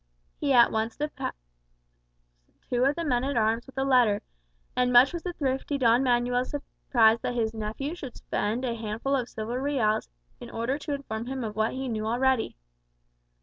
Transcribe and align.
He 0.39 0.51
at 0.51 0.71
once 0.71 0.95
dispatched 0.97 1.37
two 2.67 2.85
of 2.85 2.95
the 2.95 3.05
men 3.05 3.23
at 3.23 3.37
arms 3.37 3.67
with 3.67 3.75
the 3.75 3.85
letter; 3.85 4.23
and 4.75 4.91
much 4.91 5.13
was 5.13 5.21
the 5.21 5.33
thrifty 5.33 5.77
Don 5.77 6.01
Manuel 6.01 6.43
surprised 6.43 7.21
that 7.21 7.35
his 7.35 7.53
nephew 7.53 7.93
should 7.93 8.17
spend 8.17 8.65
a 8.65 8.73
handful 8.73 9.15
of 9.15 9.29
silver 9.29 9.61
reals 9.61 10.09
in 10.39 10.49
order 10.49 10.79
to 10.79 10.95
inform 10.95 11.27
him 11.27 11.43
of 11.43 11.55
what 11.55 11.73
he 11.73 11.87
knew 11.87 12.07
already. 12.07 12.55